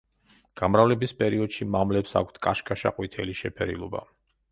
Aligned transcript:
გამრავლების 0.59 1.11
პერიოდში 1.19 1.67
მამლებს 1.75 2.17
აქვთ 2.21 2.39
კაშკაშა 2.47 2.93
ყვითელი 2.97 3.37
შეფერილობა. 3.43 4.03